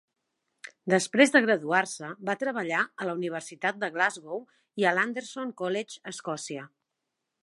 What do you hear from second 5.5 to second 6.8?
College a Escòcia.